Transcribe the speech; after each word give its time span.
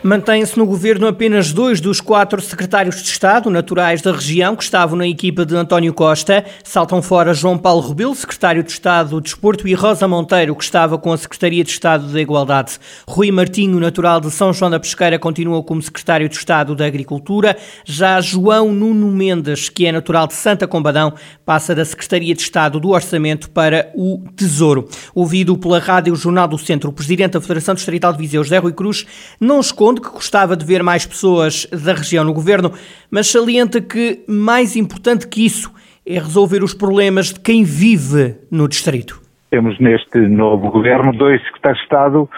Mantém-se 0.00 0.56
no 0.56 0.64
governo 0.64 1.08
apenas 1.08 1.52
dois 1.52 1.80
dos 1.80 2.00
quatro 2.00 2.40
secretários 2.40 3.02
de 3.02 3.08
Estado 3.08 3.50
naturais 3.50 4.00
da 4.00 4.12
região 4.12 4.54
que 4.54 4.62
estavam 4.62 4.96
na 4.96 5.08
equipa 5.08 5.44
de 5.44 5.56
António 5.56 5.92
Costa. 5.92 6.44
Saltam 6.62 7.02
fora 7.02 7.34
João 7.34 7.58
Paulo 7.58 7.88
Rebelo, 7.88 8.14
secretário 8.14 8.62
de 8.62 8.70
Estado 8.70 9.10
do 9.10 9.20
Desporto, 9.20 9.66
e 9.66 9.74
Rosa 9.74 10.06
Monteiro, 10.06 10.54
que 10.54 10.62
estava 10.62 10.96
com 10.98 11.12
a 11.12 11.16
Secretaria 11.16 11.64
de 11.64 11.70
Estado 11.70 12.12
da 12.12 12.20
Igualdade. 12.20 12.78
Rui 13.08 13.32
Martinho, 13.32 13.80
natural 13.80 14.20
de 14.20 14.30
São 14.30 14.52
João 14.52 14.70
da 14.70 14.78
Pesqueira, 14.78 15.18
continua 15.18 15.64
como 15.64 15.82
secretário 15.82 16.28
de 16.28 16.36
Estado 16.36 16.76
da 16.76 16.86
Agricultura. 16.86 17.56
Já 17.84 18.20
João 18.20 18.72
Nuno 18.72 19.10
Mendes, 19.10 19.68
que 19.68 19.84
é 19.84 19.90
natural 19.90 20.28
de 20.28 20.34
Santa 20.34 20.68
Combadão, 20.68 21.12
passa 21.44 21.74
da 21.74 21.84
Secretaria 21.84 22.36
de 22.36 22.42
Estado 22.42 22.78
do 22.78 22.90
Orçamento 22.90 23.50
para 23.50 23.90
o 23.96 24.22
Tesouro. 24.36 24.88
Ouvido 25.12 25.58
pela 25.58 25.80
Rádio 25.80 26.14
Jornal 26.14 26.46
do 26.46 26.56
Centro, 26.56 26.90
o 26.90 26.92
presidente 26.92 27.32
da 27.32 27.40
Federação 27.40 27.74
Distrital 27.74 28.12
de 28.12 28.18
Viseu, 28.20 28.44
José 28.44 28.58
Rui 28.58 28.72
Cruz, 28.72 29.04
não 29.40 29.58
esconde 29.58 29.87
que 29.96 30.10
gostava 30.10 30.56
de 30.56 30.64
ver 30.64 30.82
mais 30.82 31.06
pessoas 31.06 31.66
da 31.66 31.94
região 31.94 32.24
no 32.24 32.32
governo, 32.32 32.70
mas 33.10 33.30
salienta 33.30 33.80
que 33.80 34.24
mais 34.28 34.76
importante 34.76 35.28
que 35.28 35.44
isso 35.44 35.72
é 36.06 36.14
resolver 36.14 36.62
os 36.62 36.74
problemas 36.74 37.32
de 37.32 37.40
quem 37.40 37.64
vive 37.64 38.36
no 38.50 38.68
distrito. 38.68 39.20
Temos 39.50 39.78
neste 39.80 40.18
novo 40.18 40.70
governo 40.70 41.12
dois 41.12 41.42
secretários 41.44 41.78
de 41.78 41.84
Estado 41.84 42.28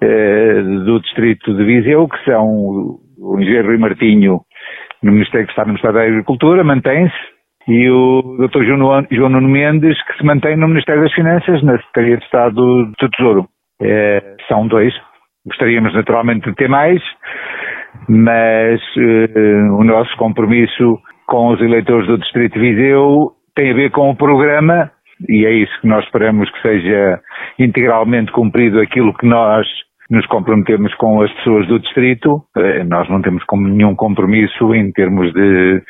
eh, 0.00 0.62
do 0.84 1.00
distrito 1.00 1.54
de 1.54 1.64
Viseu, 1.64 2.08
que 2.08 2.24
são 2.24 2.98
o 3.18 3.40
engenheiro 3.40 3.68
Rui 3.68 3.78
Martinho 3.78 4.40
no 5.02 5.12
Ministério 5.12 5.46
que 5.46 5.52
está 5.52 5.62
no 5.62 5.68
Ministério 5.68 5.96
da 5.96 6.04
Agricultura, 6.04 6.64
mantém-se, 6.64 7.14
e 7.68 7.88
o 7.90 8.36
Dr. 8.38 8.64
João 8.64 9.28
Nuno 9.28 9.48
Mendes, 9.48 10.02
que 10.04 10.16
se 10.16 10.24
mantém 10.24 10.56
no 10.56 10.68
Ministério 10.68 11.02
das 11.02 11.12
Finanças, 11.12 11.62
na 11.62 11.76
Secretaria 11.76 12.16
de 12.16 12.24
Estado 12.24 12.54
do 12.54 13.08
Tesouro. 13.10 13.46
Eh, 13.80 14.36
são 14.48 14.66
dois 14.66 14.92
Gostaríamos 15.48 15.94
naturalmente 15.94 16.48
de 16.48 16.54
ter 16.54 16.68
mais, 16.68 17.02
mas 18.08 18.80
uh, 18.96 19.74
o 19.76 19.84
nosso 19.84 20.16
compromisso 20.16 20.98
com 21.26 21.48
os 21.48 21.60
eleitores 21.60 22.06
do 22.06 22.18
Distrito 22.18 22.54
de 22.54 22.60
Viseu 22.60 23.32
tem 23.54 23.70
a 23.70 23.74
ver 23.74 23.90
com 23.90 24.10
o 24.10 24.16
programa 24.16 24.90
e 25.28 25.44
é 25.44 25.52
isso 25.52 25.80
que 25.80 25.88
nós 25.88 26.04
esperamos 26.04 26.50
que 26.50 26.62
seja 26.62 27.20
integralmente 27.58 28.30
cumprido 28.32 28.80
aquilo 28.80 29.14
que 29.14 29.26
nós 29.26 29.66
nos 30.10 30.24
comprometemos 30.26 30.94
com 30.94 31.20
as 31.20 31.30
pessoas 31.34 31.66
do 31.66 31.78
distrito. 31.78 32.42
Eh, 32.56 32.84
nós 32.84 33.08
não 33.10 33.20
temos 33.20 33.42
nenhum 33.52 33.94
compromisso 33.94 34.74
em 34.74 34.90
termos 34.92 35.32
de 35.34 35.82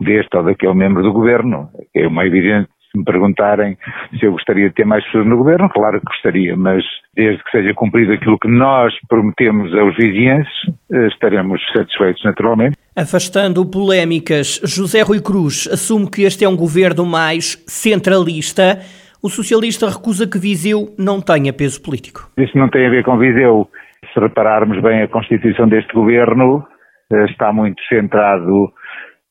deste 0.00 0.36
ou 0.36 0.44
daquele 0.44 0.74
membro 0.74 1.02
do 1.02 1.12
governo. 1.12 1.68
É 1.94 2.06
uma 2.06 2.24
evidente 2.24 2.68
se 2.96 2.98
me 2.98 3.04
perguntarem 3.04 3.76
se 4.18 4.24
eu 4.24 4.32
gostaria 4.32 4.68
de 4.68 4.74
ter 4.74 4.86
mais 4.86 5.04
pessoas 5.04 5.26
no 5.26 5.36
governo, 5.36 5.68
claro 5.68 6.00
que 6.00 6.06
gostaria, 6.06 6.56
mas 6.56 6.82
desde 7.14 7.42
que 7.44 7.50
seja 7.50 7.74
cumprido 7.74 8.12
aquilo 8.12 8.38
que 8.38 8.48
nós 8.48 8.92
prometemos 9.08 9.72
aos 9.74 9.94
vizinhos, 9.96 10.48
eh, 10.92 11.06
estaremos 11.08 11.60
satisfeitos 11.72 12.22
naturalmente. 12.24 12.76
Afastando 12.96 13.64
polémicas, 13.66 14.60
José 14.64 15.02
Rui 15.02 15.20
Cruz 15.20 15.68
assume 15.70 16.10
que 16.10 16.22
este 16.22 16.44
é 16.44 16.48
um 16.48 16.56
governo 16.56 17.04
mais 17.04 17.62
centralista. 17.66 18.78
O 19.22 19.28
socialista 19.28 19.88
recusa 19.88 20.26
que 20.26 20.38
Viseu 20.38 20.94
não 20.98 21.20
tenha 21.20 21.52
peso 21.52 21.82
político. 21.82 22.30
Isso 22.38 22.56
não 22.56 22.68
tem 22.68 22.86
a 22.86 22.90
ver 22.90 23.04
com 23.04 23.18
Viseu. 23.18 23.68
Se 24.12 24.20
repararmos 24.20 24.80
bem 24.82 25.02
a 25.02 25.08
constituição 25.08 25.68
deste 25.68 25.92
governo, 25.92 26.64
eh, 27.12 27.24
está 27.26 27.52
muito 27.52 27.82
centrado 27.88 28.72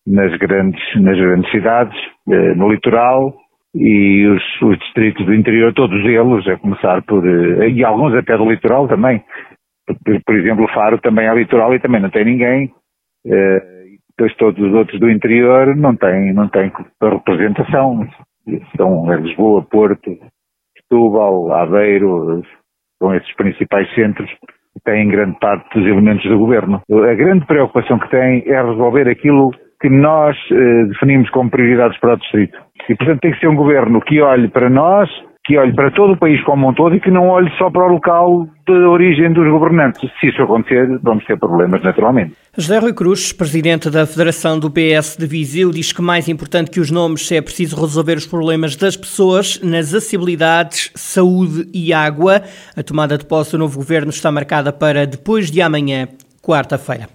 nas 0.05 0.35
grandes, 0.37 0.81
nas 1.01 1.17
grandes 1.17 1.49
cidades, 1.51 1.97
eh, 2.29 2.53
no 2.55 2.71
litoral, 2.71 3.33
e 3.75 4.25
os, 4.27 4.61
os, 4.61 4.79
distritos 4.79 5.25
do 5.25 5.33
interior, 5.33 5.73
todos 5.73 5.99
eles, 6.05 6.47
a 6.47 6.57
começar 6.57 7.01
por, 7.03 7.27
eh, 7.27 7.69
e 7.69 7.83
alguns 7.83 8.13
até 8.15 8.37
do 8.37 8.49
litoral 8.49 8.87
também, 8.87 9.21
por, 9.85 10.21
por 10.25 10.35
exemplo, 10.35 10.67
Faro 10.73 10.97
também 10.99 11.27
é 11.27 11.35
litoral 11.35 11.73
e 11.75 11.79
também 11.79 12.01
não 12.01 12.09
tem 12.09 12.23
ninguém, 12.25 12.65
uh, 13.27 13.75
depois 14.17 14.35
todos 14.37 14.63
os 14.65 14.73
outros 14.73 14.99
do 14.99 15.09
interior 15.09 15.75
não 15.75 15.95
têm, 15.95 16.33
não 16.33 16.47
têm 16.47 16.71
representação, 17.01 18.07
são 18.77 19.13
Lisboa, 19.13 19.61
Porto, 19.63 20.17
Setúbal, 20.79 21.51
Aveiro, 21.51 22.41
são 22.97 23.13
esses 23.13 23.35
principais 23.35 23.93
centros 23.93 24.29
que 24.29 24.83
têm 24.85 25.09
grande 25.09 25.37
parte 25.39 25.77
dos 25.77 25.87
elementos 25.87 26.23
do 26.29 26.37
governo. 26.37 26.81
A 26.89 27.13
grande 27.13 27.45
preocupação 27.45 27.99
que 27.99 28.09
têm 28.09 28.43
é 28.47 28.61
resolver 28.61 29.09
aquilo 29.09 29.51
que 29.81 29.89
nós 29.89 30.35
uh, 30.51 30.87
definimos 30.89 31.29
como 31.29 31.49
prioridades 31.49 31.99
para 31.99 32.13
o 32.13 32.17
distrito. 32.17 32.57
E, 32.89 32.95
portanto, 32.95 33.21
tem 33.21 33.31
que 33.31 33.39
ser 33.39 33.47
um 33.47 33.55
governo 33.55 34.01
que 34.01 34.21
olhe 34.21 34.47
para 34.47 34.69
nós, 34.69 35.09
que 35.45 35.57
olhe 35.57 35.73
para 35.73 35.91
todo 35.91 36.13
o 36.13 36.17
país 36.17 36.43
como 36.43 36.67
um 36.67 36.73
todo 36.73 36.95
e 36.95 36.99
que 36.99 37.11
não 37.11 37.29
olhe 37.29 37.51
só 37.57 37.69
para 37.69 37.85
o 37.85 37.93
local 37.93 38.47
de 38.67 38.73
origem 38.73 39.31
dos 39.31 39.47
governantes. 39.47 40.09
Se 40.19 40.29
isso 40.29 40.41
acontecer, 40.41 40.87
vamos 41.03 41.23
ter 41.25 41.37
problemas 41.37 41.83
naturalmente. 41.83 42.33
José 42.57 42.79
Rui 42.79 42.93
Cruz, 42.93 43.31
presidente 43.31 43.89
da 43.91 44.07
Federação 44.07 44.59
do 44.59 44.71
PS 44.71 45.17
de 45.17 45.27
Viseu, 45.27 45.69
diz 45.71 45.93
que 45.93 46.01
mais 46.01 46.27
importante 46.27 46.71
que 46.71 46.79
os 46.79 46.89
nomes 46.89 47.31
é 47.31 47.41
preciso 47.41 47.79
resolver 47.79 48.17
os 48.17 48.25
problemas 48.25 48.75
das 48.75 48.97
pessoas 48.97 49.61
nas 49.63 49.93
acessibilidades, 49.93 50.91
saúde 50.95 51.69
e 51.71 51.93
água. 51.93 52.41
A 52.75 52.81
tomada 52.81 53.15
de 53.15 53.25
posse 53.25 53.51
do 53.51 53.59
novo 53.59 53.77
governo 53.77 54.09
está 54.09 54.31
marcada 54.31 54.73
para 54.73 55.05
depois 55.05 55.51
de 55.51 55.61
amanhã, 55.61 56.07
quarta-feira. 56.41 57.07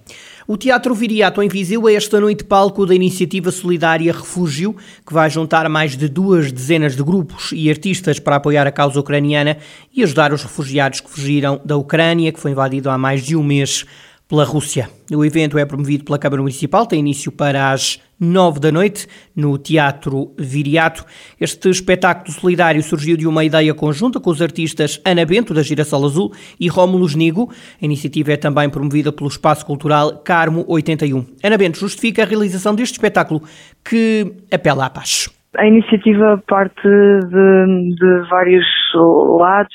O 0.47 0.57
Teatro 0.57 0.95
Viriato 0.95 1.43
em 1.43 1.49
Viseu 1.49 1.87
é 1.87 1.95
esta 1.95 2.19
noite 2.19 2.45
palco 2.45 2.87
da 2.87 2.95
iniciativa 2.95 3.51
solidária 3.51 4.13
Refúgio, 4.13 4.75
que 5.07 5.13
vai 5.13 5.29
juntar 5.29 5.69
mais 5.69 5.97
de 5.97 6.09
duas 6.09 6.51
dezenas 6.51 6.97
de 6.97 7.03
grupos 7.03 7.51
e 7.53 7.69
artistas 7.69 8.19
para 8.19 8.37
apoiar 8.37 8.67
a 8.67 8.73
causa 8.73 8.99
ucraniana 8.99 9.59
e 9.95 10.03
ajudar 10.03 10.33
os 10.33 10.43
refugiados 10.43 11.01
que 11.01 11.11
fugiram 11.11 11.61
da 11.63 11.77
Ucrânia, 11.77 12.33
que 12.33 12.41
foi 12.41 12.53
invadido 12.53 12.89
há 12.89 12.97
mais 12.97 13.23
de 13.23 13.37
um 13.37 13.43
mês 13.43 13.85
pela 14.31 14.45
Rússia. 14.45 14.89
O 15.13 15.25
evento 15.25 15.59
é 15.59 15.67
promovido 15.67 16.05
pela 16.05 16.19
Câmara 16.19 16.41
Municipal, 16.41 16.87
tem 16.87 17.01
início 17.01 17.33
para 17.33 17.73
as 17.73 18.01
nove 18.19 18.61
da 18.61 18.71
noite, 18.71 19.09
no 19.35 19.59
Teatro 19.59 20.33
Viriato. 20.39 21.05
Este 21.41 21.69
espetáculo 21.69 22.31
solidário 22.31 22.81
surgiu 22.81 23.17
de 23.17 23.27
uma 23.27 23.45
ideia 23.45 23.75
conjunta 23.75 24.21
com 24.21 24.31
os 24.31 24.41
artistas 24.41 25.01
Ana 25.05 25.27
Bento, 25.27 25.53
da 25.53 25.63
Girassol 25.63 26.05
Azul, 26.05 26.33
e 26.61 26.69
Rómulo 26.69 27.09
Nigo. 27.17 27.51
A 27.83 27.85
iniciativa 27.85 28.33
é 28.33 28.37
também 28.37 28.71
promovida 28.71 29.11
pelo 29.11 29.29
Espaço 29.29 29.67
Cultural 29.67 30.19
Carmo 30.19 30.65
81. 30.69 31.27
Ana 31.43 31.59
Bento 31.59 31.79
justifica 31.79 32.23
a 32.23 32.27
realização 32.27 32.73
deste 32.73 32.93
espetáculo 32.93 33.43
que 33.85 34.33
apela 34.53 34.87
à 34.87 34.91
paz. 34.91 35.29
A 35.57 35.67
iniciativa 35.67 36.41
parte 36.47 36.83
de, 36.87 37.95
de 37.97 38.29
vários 38.31 38.65
lados, 38.95 39.75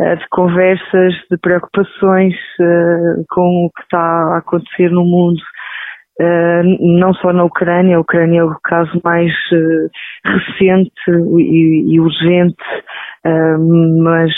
de 0.00 0.26
conversas, 0.30 1.14
de 1.30 1.38
preocupações 1.40 2.34
uh, 2.60 3.24
com 3.30 3.66
o 3.66 3.70
que 3.70 3.82
está 3.82 4.34
a 4.34 4.38
acontecer 4.38 4.90
no 4.90 5.04
mundo, 5.04 5.40
uh, 6.20 6.98
não 6.98 7.14
só 7.14 7.32
na 7.32 7.44
Ucrânia, 7.44 7.96
a 7.96 8.00
Ucrânia 8.00 8.40
é 8.40 8.44
o 8.44 8.56
caso 8.64 9.00
mais 9.04 9.30
uh, 9.52 9.90
recente 10.24 10.90
e, 11.38 12.00
urgente, 12.00 12.56
mas, 14.02 14.30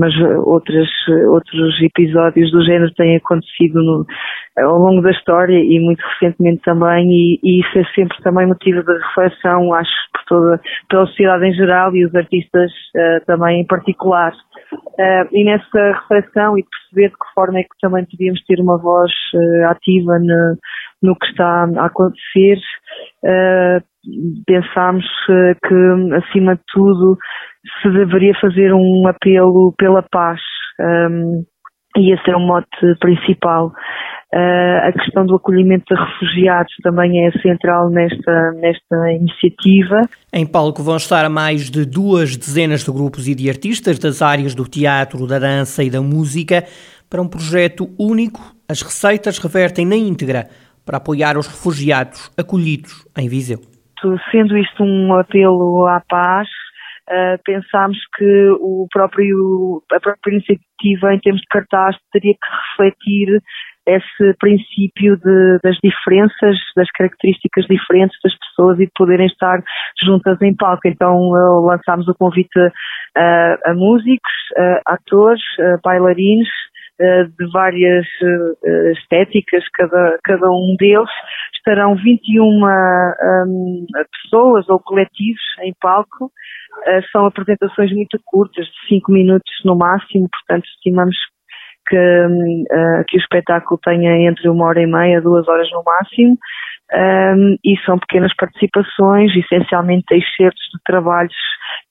mas 0.00 0.12
outras, 0.44 0.88
outros 1.28 1.80
episódios 1.80 2.50
do 2.50 2.64
género 2.64 2.92
têm 2.94 3.16
acontecido 3.16 3.80
no, 3.80 4.04
ao 4.58 4.78
longo 4.78 5.00
da 5.00 5.12
história 5.12 5.56
e 5.56 5.78
muito 5.78 6.02
recentemente 6.02 6.62
também, 6.62 7.06
e, 7.08 7.38
e, 7.44 7.60
isso 7.60 7.78
é 7.78 7.84
sempre 7.94 8.16
também 8.24 8.46
motivo 8.46 8.82
de 8.82 8.92
reflexão, 8.92 9.72
acho, 9.74 9.92
por 10.12 10.24
toda, 10.26 10.60
pela 10.88 11.06
sociedade 11.06 11.46
em 11.46 11.52
geral 11.52 11.94
e 11.94 12.04
os 12.04 12.14
artistas 12.16 12.72
também 13.26 13.60
em 13.60 13.66
particular. 13.66 14.32
Uh, 14.98 15.28
e 15.32 15.44
nessa 15.44 15.92
reflexão 16.00 16.58
e 16.58 16.64
perceber 16.64 17.08
de 17.10 17.14
que 17.14 17.34
forma 17.34 17.58
é 17.58 17.62
que 17.62 17.68
também 17.80 18.04
podíamos 18.04 18.42
ter 18.44 18.60
uma 18.60 18.78
voz 18.78 19.10
uh, 19.34 19.66
ativa 19.70 20.18
no, 20.18 20.56
no, 21.02 21.16
que 21.16 21.26
está 21.26 21.64
a 21.64 21.86
acontecer, 21.86 22.58
uh, 23.24 23.82
pensámos 24.46 25.04
que, 25.26 26.14
acima 26.16 26.56
de 26.56 26.62
tudo, 26.72 27.18
se 27.82 27.90
deveria 27.90 28.34
fazer 28.40 28.72
um 28.72 29.06
apelo 29.06 29.74
pela 29.76 30.02
paz. 30.02 30.40
Um, 30.80 31.44
e 31.96 32.12
esse 32.12 32.30
é 32.30 32.36
o 32.36 32.40
mote 32.40 32.68
principal. 33.00 33.72
Uh, 34.36 34.88
a 34.88 34.92
questão 34.92 35.24
do 35.24 35.36
acolhimento 35.36 35.94
de 35.94 35.98
refugiados 35.98 36.70
também 36.82 37.26
é 37.26 37.30
central 37.40 37.88
nesta, 37.88 38.52
nesta 38.60 39.12
iniciativa. 39.12 40.02
Em 40.30 40.44
palco 40.44 40.82
vão 40.82 40.98
estar 40.98 41.26
mais 41.30 41.70
de 41.70 41.86
duas 41.86 42.36
dezenas 42.36 42.84
de 42.84 42.92
grupos 42.92 43.26
e 43.28 43.34
de 43.34 43.48
artistas 43.48 43.98
das 43.98 44.20
áreas 44.20 44.54
do 44.54 44.68
teatro, 44.68 45.26
da 45.26 45.38
dança 45.38 45.82
e 45.82 45.88
da 45.88 46.02
música 46.02 46.64
para 47.08 47.22
um 47.22 47.28
projeto 47.28 47.88
único. 47.98 48.42
As 48.68 48.82
receitas 48.82 49.38
revertem 49.38 49.86
na 49.86 49.96
íntegra 49.96 50.48
para 50.84 50.98
apoiar 50.98 51.38
os 51.38 51.46
refugiados 51.46 52.30
acolhidos 52.36 53.06
em 53.16 53.30
Viseu. 53.30 53.60
Sendo 54.30 54.58
isto 54.58 54.84
um 54.84 55.14
apelo 55.14 55.86
à 55.86 56.02
paz, 56.06 56.46
Uh, 57.08 57.38
pensámos 57.44 57.96
que 58.16 58.48
o 58.58 58.88
próprio, 58.90 59.80
a 59.92 60.00
própria 60.00 60.32
iniciativa, 60.32 61.14
em 61.14 61.20
termos 61.20 61.40
de 61.40 61.46
cartaz, 61.46 61.96
teria 62.10 62.34
que 62.34 62.82
refletir 62.82 63.40
esse 63.86 64.34
princípio 64.38 65.16
de, 65.16 65.58
das 65.62 65.76
diferenças, 65.82 66.56
das 66.74 66.90
características 66.90 67.66
diferentes 67.66 68.18
das 68.22 68.34
pessoas 68.38 68.78
e 68.80 68.86
de 68.86 68.92
poderem 68.96 69.26
estar 69.26 69.62
juntas 70.04 70.40
em 70.42 70.54
palco. 70.54 70.86
Então 70.86 71.30
lançámos 71.64 72.08
o 72.08 72.14
convite 72.14 72.58
a, 73.16 73.58
a 73.66 73.74
músicos, 73.74 74.32
a 74.86 74.94
atores, 74.94 75.42
a 75.60 75.78
bailarinos, 75.82 76.48
de 76.98 77.50
várias 77.52 78.06
estéticas, 78.98 79.62
cada, 79.74 80.18
cada 80.24 80.50
um 80.50 80.74
deles. 80.78 81.10
Estarão 81.54 81.94
21 81.94 82.42
um, 82.42 83.86
pessoas 84.22 84.68
ou 84.68 84.80
coletivos 84.80 85.42
em 85.60 85.74
palco. 85.80 86.30
são 87.12 87.26
apresentações 87.26 87.92
muito 87.92 88.18
curtas, 88.24 88.64
de 88.64 88.88
5 88.88 89.12
minutos 89.12 89.52
no 89.64 89.76
máximo, 89.76 90.28
portanto 90.30 90.64
estimamos 90.76 91.16
que, 91.88 91.96
uh, 91.96 93.04
que 93.08 93.16
o 93.16 93.20
espetáculo 93.20 93.80
tenha 93.84 94.28
entre 94.28 94.48
uma 94.48 94.66
hora 94.66 94.82
e 94.82 94.86
meia, 94.86 95.20
duas 95.20 95.46
horas 95.48 95.68
no 95.72 95.82
máximo, 95.84 96.38
um, 96.92 97.56
e 97.64 97.76
são 97.84 97.98
pequenas 97.98 98.34
participações, 98.36 99.32
essencialmente 99.36 100.04
excertos 100.12 100.62
de 100.72 100.80
trabalhos 100.84 101.34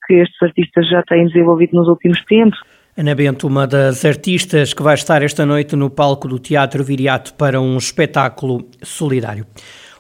que 0.06 0.14
estes 0.16 0.42
artistas 0.42 0.88
já 0.90 1.04
têm 1.04 1.28
desenvolvido 1.28 1.76
nos 1.76 1.88
últimos 1.88 2.24
tempos. 2.26 2.60
Ana 2.98 3.14
Bento, 3.14 3.46
uma 3.46 3.68
das 3.68 4.06
artistas 4.06 4.74
que 4.74 4.82
vai 4.82 4.94
estar 4.96 5.22
esta 5.22 5.46
noite 5.46 5.76
no 5.76 5.90
palco 5.90 6.30
do 6.30 6.40
Teatro 6.40 6.82
Viriato 6.82 7.34
para 7.34 7.60
um 7.60 7.78
espetáculo 7.78 8.70
solidário. 8.82 9.46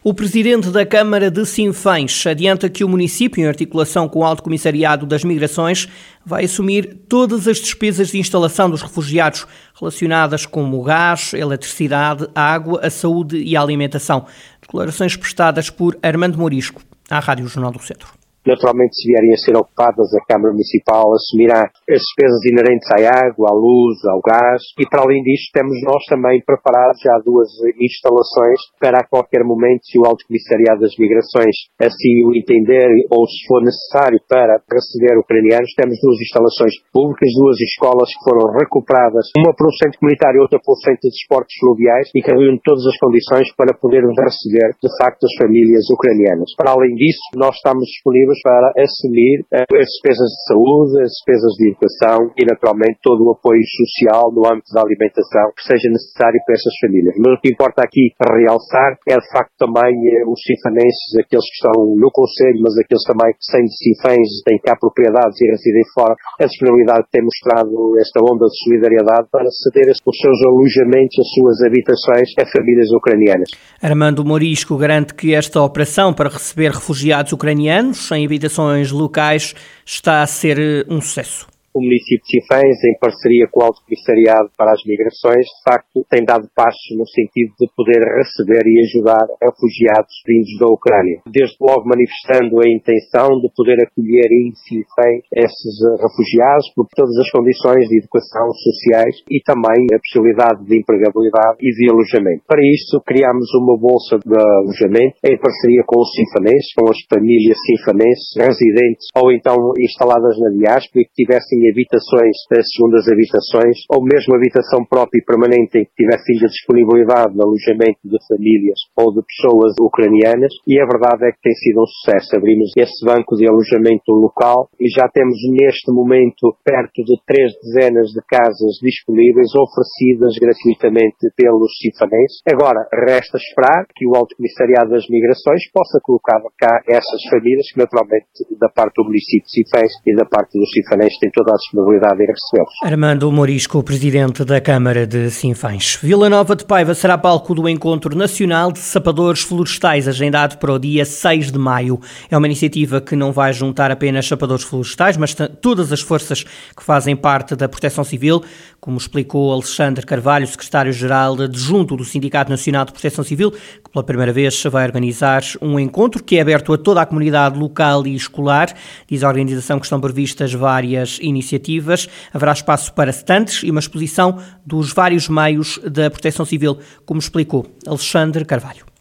O 0.07 0.13
presidente 0.13 0.69
da 0.69 0.85
Câmara 0.85 1.31
de 1.31 1.43
Sinfãs 1.47 2.27
adianta 2.27 2.69
que 2.69 2.83
o 2.83 2.87
município, 2.87 3.41
em 3.41 3.47
articulação 3.47 4.07
com 4.07 4.19
o 4.19 4.23
Alto 4.23 4.43
Comissariado 4.43 5.03
das 5.03 5.23
Migrações, 5.23 5.89
vai 6.23 6.45
assumir 6.45 6.95
todas 7.09 7.47
as 7.47 7.57
despesas 7.57 8.09
de 8.09 8.19
instalação 8.19 8.69
dos 8.69 8.83
refugiados 8.83 9.47
relacionadas 9.73 10.45
com 10.45 10.63
o 10.71 10.83
gás, 10.83 11.33
eletricidade, 11.33 12.27
a 12.35 12.53
água, 12.53 12.81
a 12.83 12.89
saúde 12.91 13.37
e 13.37 13.57
a 13.57 13.61
alimentação. 13.63 14.27
Declarações 14.61 15.15
prestadas 15.15 15.71
por 15.71 15.97
Armando 16.03 16.37
Morisco, 16.37 16.83
à 17.09 17.17
Rádio 17.17 17.47
Jornal 17.47 17.71
do 17.71 17.81
Centro. 17.81 18.24
Naturalmente, 18.45 18.93
se 18.93 19.09
vierem 19.09 19.33
a 19.33 19.37
ser 19.41 19.57
ocupadas, 19.57 20.13
a 20.13 20.21
Câmara 20.29 20.53
Municipal 20.53 21.09
assumirá 21.17 21.65
as 21.65 22.01
despesas 22.05 22.45
inerentes 22.45 22.85
à 22.93 23.25
água, 23.25 23.49
à 23.49 23.53
luz, 23.57 23.97
ao 24.05 24.21
gás 24.21 24.61
e, 24.77 24.85
para 24.85 25.01
além 25.01 25.23
disto, 25.25 25.49
temos 25.49 25.73
nós 25.81 26.05
também 26.05 26.37
preparados 26.45 27.01
já 27.01 27.17
duas 27.25 27.49
instalações 27.81 28.61
para 28.79 29.01
a 29.01 29.07
qualquer 29.07 29.41
momento, 29.41 29.81
se 29.89 29.97
o 29.97 30.05
Alto 30.05 30.21
Comissariado 30.29 30.85
das 30.85 30.93
Migrações 31.01 31.73
assim 31.81 32.21
o 32.21 32.37
entender 32.37 32.85
ou 33.09 33.25
se 33.25 33.41
for 33.49 33.65
necessário 33.65 34.21
para 34.29 34.61
receber 34.69 35.17
ucranianos, 35.17 35.73
temos 35.73 35.97
duas 35.97 36.21
instalações 36.21 36.73
públicas, 36.93 37.29
duas 37.33 37.57
escolas 37.57 38.13
que 38.13 38.23
foram 38.29 38.53
recuperadas, 38.53 39.25
uma 39.41 39.57
para 39.57 39.67
o 39.67 39.73
centro 39.73 39.97
comunitário 39.97 40.37
e 40.37 40.41
outra 40.45 40.61
para 40.61 40.73
o 40.73 40.81
centro 40.85 41.09
de 41.09 41.17
esportes 41.17 41.57
fluviais 41.57 42.13
e 42.13 42.21
que 42.21 42.29
reúnem 42.29 42.61
todas 42.61 42.85
as 42.85 42.97
condições 43.01 43.49
para 43.57 43.73
podermos 43.73 44.13
receber, 44.21 44.77
de 44.77 44.91
facto, 45.01 45.25
as 45.25 45.33
famílias 45.41 45.89
ucranianas. 45.89 46.53
Para 46.53 46.77
além 46.77 46.93
disso, 46.93 47.25
nós 47.33 47.57
estamos 47.57 47.85
disponíveis 47.89 48.34
para 48.43 48.71
assumir 48.79 49.45
eh, 49.53 49.63
as 49.63 49.89
despesas 49.99 50.29
de 50.29 50.41
saúde, 50.47 50.91
as 51.01 51.11
despesas 51.11 51.53
de 51.59 51.63
educação 51.71 52.19
e, 52.35 52.43
naturalmente, 52.45 52.99
todo 53.03 53.23
o 53.23 53.31
apoio 53.31 53.61
social 53.61 54.31
no 54.31 54.47
âmbito 54.47 54.71
da 54.73 54.81
alimentação 54.81 55.51
que 55.55 55.63
seja 55.63 55.87
necessário 55.91 56.39
para 56.45 56.55
essas 56.55 56.75
famílias. 56.81 57.15
Mas 57.19 57.37
o 57.37 57.41
que 57.41 57.51
importa 57.51 57.83
aqui 57.83 58.11
realçar 58.21 58.97
é, 59.07 59.15
de 59.15 59.29
facto, 59.31 59.53
também 59.57 59.91
eh, 59.91 60.25
os 60.27 60.39
cifanenses, 60.41 61.09
aqueles 61.19 61.45
que 61.45 61.57
estão 61.59 61.75
no 61.95 62.09
Conselho, 62.11 62.59
mas 62.63 62.73
aqueles 62.79 63.05
também 63.05 63.31
que, 63.35 63.45
sem 63.45 63.63
cifães, 63.67 64.29
têm 64.45 64.59
cá 64.63 64.75
propriedades 64.79 65.37
e 65.41 65.45
residem 65.51 65.85
fora, 65.93 66.15
a 66.39 66.45
disponibilidade 66.45 67.03
que 67.07 67.13
tem 67.15 67.23
mostrado 67.23 67.73
esta 67.99 68.19
onda 68.23 68.45
de 68.47 68.57
solidariedade 68.63 69.27
para 69.31 69.47
ceder 69.51 69.91
os 69.91 70.17
seus 70.17 70.39
alojamentos, 70.47 71.15
as 71.19 71.29
suas 71.35 71.57
habitações 71.63 72.29
a 72.39 72.45
famílias 72.51 72.91
ucranianas. 72.91 73.49
Armando 73.81 74.25
Morisco 74.25 74.77
garante 74.77 75.13
que 75.13 75.33
esta 75.33 75.61
operação 75.61 76.13
para 76.13 76.29
receber 76.29 76.71
refugiados 76.71 77.31
ucranianos 77.31 78.11
em 78.11 78.24
habitações 78.25 78.91
locais 78.91 79.53
está 79.85 80.21
a 80.21 80.27
ser 80.27 80.59
eh, 80.59 80.85
um 80.89 80.99
sucesso 80.99 81.54
o 81.75 81.83
município 81.83 82.23
de 82.23 82.39
Sinfãs, 82.39 82.79
em 82.87 82.95
parceria 82.95 83.51
com 83.51 83.59
o 83.59 83.67
Alto 83.67 83.83
Comissariado 83.83 84.47
para 84.55 84.71
as 84.71 84.79
Migrações, 84.87 85.43
de 85.43 85.61
facto 85.67 86.07
tem 86.07 86.23
dado 86.23 86.47
passos 86.55 86.87
no 86.95 87.03
sentido 87.03 87.51
de 87.59 87.67
poder 87.75 87.99
receber 87.99 88.63
e 88.63 88.79
ajudar 88.87 89.27
refugiados 89.43 90.15
vindos 90.23 90.55
da 90.55 90.71
Ucrânia. 90.71 91.19
Desde 91.27 91.59
logo 91.59 91.83
manifestando 91.83 92.63
a 92.63 92.67
intenção 92.71 93.27
de 93.43 93.51
poder 93.51 93.75
acolher 93.83 94.31
em 94.31 94.55
Sinfãs 94.55 95.19
esses 95.35 95.75
refugiados 95.99 96.71
por 96.71 96.87
todas 96.95 97.11
as 97.19 97.27
condições 97.27 97.83
de 97.91 97.99
educação 97.99 98.47
sociais 98.55 99.19
e 99.27 99.43
também 99.43 99.91
a 99.91 99.99
possibilidade 99.99 100.63
de 100.63 100.79
empregabilidade 100.79 101.59
e 101.59 101.69
de 101.75 101.91
alojamento. 101.91 102.47
Para 102.47 102.63
isto, 102.63 103.03
criámos 103.03 103.51
uma 103.59 103.75
bolsa 103.75 104.15
de 104.23 104.31
alojamento 104.31 105.19
em 105.27 105.35
parceria 105.35 105.83
com 105.83 105.99
os 105.99 106.11
sinfanenses, 106.15 106.71
com 106.71 106.87
as 106.87 106.99
famílias 107.11 107.59
sinfanenses 107.67 108.31
residentes 108.39 109.11
ou 109.11 109.27
então 109.35 109.75
instaladas 109.75 110.39
na 110.39 110.55
diáspora 110.55 111.03
e 111.03 111.05
que 111.11 111.25
tivessem 111.25 111.64
habitações, 111.71 112.35
segundas 112.75 113.05
habitações, 113.07 113.77
ou 113.89 114.03
mesmo 114.03 114.35
habitação 114.35 114.85
própria 114.85 115.19
e 115.19 115.25
permanente 115.25 115.79
em 115.79 115.85
que 115.85 115.95
tivesse 115.95 116.31
ainda 116.33 116.47
disponibilidade 116.47 117.33
de 117.33 117.41
alojamento 117.41 118.01
de 118.03 118.19
famílias 118.27 118.79
ou 118.95 119.13
de 119.13 119.21
pessoas 119.23 119.73
ucranianas, 119.79 120.51
e 120.67 120.79
a 120.79 120.85
verdade 120.85 121.27
é 121.27 121.31
que 121.31 121.41
tem 121.41 121.53
sido 121.53 121.81
um 121.81 121.89
sucesso. 121.89 122.35
Abrimos 122.35 122.71
esse 122.77 122.99
banco 123.05 123.35
de 123.35 123.47
alojamento 123.47 124.11
local 124.11 124.69
e 124.79 124.89
já 124.89 125.07
temos 125.09 125.35
neste 125.51 125.91
momento 125.91 126.55
perto 126.63 127.03
de 127.03 127.15
três 127.25 127.53
dezenas 127.61 128.11
de 128.11 128.21
casas 128.27 128.79
disponíveis 128.81 129.49
oferecidas 129.55 130.35
gratuitamente 130.39 131.31
pelos 131.35 131.71
cifanenses. 131.79 132.41
Agora, 132.47 132.87
resta 132.91 133.37
esperar 133.37 133.85
que 133.95 134.07
o 134.07 134.15
Alto 134.15 134.35
Comissariado 134.35 134.91
das 134.91 135.07
Migrações 135.09 135.63
possa 135.71 135.99
colocar 136.01 136.41
cá 136.57 136.81
essas 136.87 137.21
famílias 137.29 137.71
que 137.71 137.79
naturalmente 137.79 138.27
da 138.59 138.69
parte 138.69 138.95
do 138.95 139.05
município 139.05 139.45
de 139.45 139.51
Cifães 139.51 139.93
e 140.05 140.15
da 140.15 140.25
parte 140.25 140.57
dos 140.57 140.69
cifanenses 140.71 141.19
têm 141.19 141.31
toda 141.31 141.53
a 141.53 141.54
disponibilidade 141.57 142.23
em 142.23 142.27
recebê-los. 142.27 142.73
Armando 142.83 143.31
Morisco, 143.31 143.83
presidente 143.83 144.43
da 144.43 144.61
Câmara 144.61 145.05
de 145.05 145.29
Sinfãs. 145.29 145.97
Vila 146.01 146.29
Nova 146.29 146.55
de 146.55 146.65
Paiva 146.65 146.93
será 146.93 147.17
palco 147.17 147.53
do 147.53 147.67
Encontro 147.67 148.15
Nacional 148.15 148.71
de 148.71 148.79
Sapadores 148.79 149.41
Florestais, 149.41 150.07
agendado 150.07 150.57
para 150.57 150.73
o 150.73 150.79
dia 150.79 151.05
6 151.05 151.51
de 151.51 151.57
maio. 151.57 151.99
É 152.29 152.37
uma 152.37 152.47
iniciativa 152.47 153.01
que 153.01 153.15
não 153.15 153.31
vai 153.31 153.53
juntar 153.53 153.91
apenas 153.91 154.27
sapadores 154.27 154.63
florestais, 154.63 155.17
mas 155.17 155.35
todas 155.61 155.91
as 155.91 156.01
forças 156.01 156.43
que 156.43 156.83
fazem 156.83 157.15
parte 157.15 157.55
da 157.55 157.67
Proteção 157.67 158.03
Civil, 158.03 158.43
como 158.85 158.97
explicou 158.97 159.51
Alexandre 159.51 160.05
Carvalho, 160.05 160.45
secretário-geral 160.45 161.41
adjunto 161.41 161.97
do 161.97 162.05
Sindicato 162.05 162.51
Nacional 162.51 162.85
de 162.85 162.91
Proteção 162.91 163.23
Civil, 163.23 163.49
que 163.49 163.89
pela 163.91 164.03
primeira 164.03 164.31
vez 164.31 164.61
vai 164.65 164.85
organizar 164.85 165.41
um 165.59 165.79
encontro 165.79 166.23
que 166.23 166.37
é 166.37 166.41
aberto 166.41 166.71
a 166.71 166.77
toda 166.77 167.01
a 167.01 167.05
comunidade 167.05 167.57
local 167.57 168.05
e 168.05 168.13
escolar. 168.13 168.71
Diz 169.09 169.23
a 169.23 169.27
organização 169.27 169.79
que 169.79 169.87
estão 169.87 169.99
previstas 169.99 170.53
várias 170.53 171.17
iniciativas. 171.19 172.07
Haverá 172.31 172.53
espaço 172.53 172.93
para 172.93 173.09
stands 173.09 173.63
e 173.63 173.71
uma 173.71 173.79
exposição 173.79 174.37
dos 174.63 174.93
vários 174.93 175.27
meios 175.27 175.79
da 175.79 176.11
Proteção 176.11 176.45
Civil, 176.45 176.77
como 177.07 177.19
explicou 177.19 177.65
Alexandre 177.87 178.45
Carvalho 178.45 178.94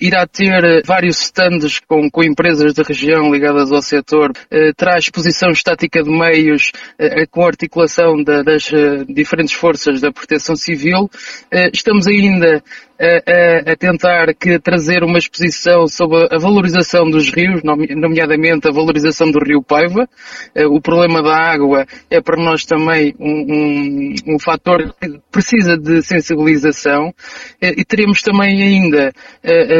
irá 0.00 0.26
ter 0.26 0.64
uh, 0.64 0.82
vários 0.84 1.20
stands 1.22 1.80
com, 1.80 2.10
com, 2.10 2.22
empresas 2.22 2.74
da 2.74 2.82
região 2.82 3.32
ligadas 3.32 3.72
ao 3.72 3.82
setor, 3.82 4.30
uh, 4.30 4.74
terá 4.76 4.98
exposição 4.98 5.50
estática 5.50 6.02
de 6.02 6.10
meios 6.10 6.72
com 7.30 7.44
articulação 7.44 8.22
da, 8.22 8.42
das 8.42 8.70
diferentes 9.08 9.54
forças 9.54 10.00
da 10.00 10.12
proteção 10.12 10.54
civil. 10.54 11.10
estamos 11.72 12.06
ainda 12.06 12.62
a, 13.02 13.72
a, 13.72 13.76
tentar 13.76 14.32
que 14.34 14.58
trazer 14.58 15.02
uma 15.02 15.18
exposição 15.18 15.86
sobre 15.88 16.28
a 16.30 16.38
valorização 16.38 17.10
dos 17.10 17.30
rios, 17.30 17.62
nomeadamente 17.64 18.68
a 18.68 18.72
valorização 18.72 19.30
do 19.30 19.38
rio 19.38 19.62
Paiva. 19.62 20.08
O 20.70 20.80
problema 20.80 21.22
da 21.22 21.36
água 21.36 21.86
é 22.10 22.20
para 22.20 22.42
nós 22.42 22.64
também 22.64 23.14
um, 23.18 24.14
um, 24.28 24.34
um 24.34 24.38
fator 24.38 24.94
que 25.00 25.20
precisa 25.30 25.76
de 25.76 26.02
sensibilização 26.02 27.12
e 27.60 27.84
teremos 27.84 28.22
também 28.22 28.62
ainda 28.62 29.12